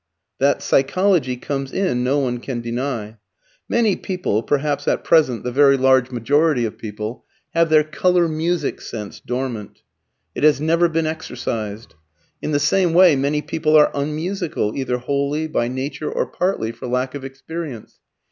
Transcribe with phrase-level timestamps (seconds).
[0.39, 3.19] That psychology comes in no one can deny.
[3.69, 8.81] Many people perhaps at present the very large majority of people have their colour music
[8.81, 9.83] sense dormant.
[10.33, 11.93] It has never been exercised.
[12.41, 16.87] In the same way many people are unmusical either wholly, by nature, or partly, for
[16.87, 17.99] lack of experience.